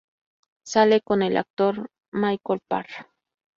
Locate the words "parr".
2.67-2.87